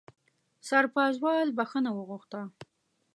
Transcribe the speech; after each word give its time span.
سرپازوال 0.67 1.47
بښنه 1.57 1.89
وغوښته. 1.97 2.41